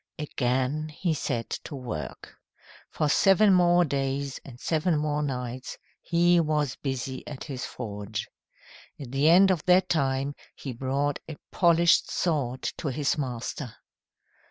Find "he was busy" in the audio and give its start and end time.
6.01-7.23